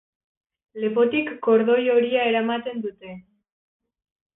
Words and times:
Lepotik 0.83 1.29
kordoi 1.49 1.77
horia 1.97 2.27
eramaten 2.33 2.87
dute. 2.89 3.17